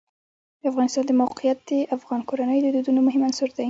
د 0.61 0.63
افغانستان 0.71 1.03
د 1.07 1.11
موقعیت 1.21 1.59
د 1.69 1.71
افغان 1.95 2.21
کورنیو 2.29 2.63
د 2.65 2.67
دودونو 2.75 2.99
مهم 3.07 3.21
عنصر 3.27 3.49
دی. 3.55 3.59